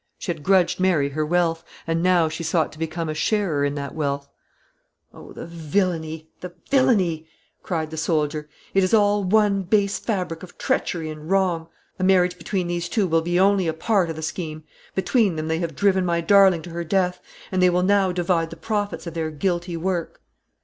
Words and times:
She 0.17 0.31
had 0.33 0.41
grudged 0.41 0.79
Mary 0.79 1.09
her 1.09 1.23
wealth, 1.23 1.63
and 1.85 2.01
now 2.01 2.27
she 2.27 2.41
sought 2.41 2.71
to 2.71 2.79
become 2.79 3.07
a 3.07 3.13
sharer 3.13 3.63
in 3.63 3.75
that 3.75 3.93
wealth. 3.93 4.27
"Oh, 5.13 5.31
the 5.31 5.45
villany, 5.45 6.27
the 6.39 6.55
villany!" 6.71 7.27
cried 7.61 7.91
the 7.91 7.97
soldier. 7.97 8.49
"It 8.73 8.83
is 8.83 8.95
all 8.95 9.23
one 9.23 9.61
base 9.61 9.99
fabric 9.99 10.41
of 10.41 10.57
treachery 10.57 11.11
and 11.11 11.29
wrong. 11.29 11.67
A 11.99 12.03
marriage 12.03 12.39
between 12.39 12.65
these 12.65 12.89
two 12.89 13.05
will 13.05 13.21
be 13.21 13.39
only 13.39 13.67
a 13.67 13.73
part 13.75 14.09
of 14.09 14.15
the 14.15 14.23
scheme. 14.23 14.63
Between 14.95 15.35
them 15.35 15.49
they 15.49 15.59
have 15.59 15.75
driven 15.75 16.03
my 16.03 16.19
darling 16.19 16.63
to 16.63 16.71
her 16.71 16.83
death, 16.83 17.21
and 17.51 17.61
they 17.61 17.69
will 17.69 17.83
now 17.83 18.11
divide 18.11 18.49
the 18.49 18.55
profits 18.57 19.05
of 19.05 19.13
their 19.13 19.29
guilty 19.29 19.77
work." 19.77 20.19